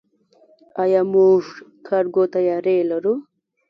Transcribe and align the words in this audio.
آیا 0.83 1.01
موږ 1.13 1.41
کارګو 1.87 2.23
طیارې 2.33 2.77
لرو؟ 2.91 3.13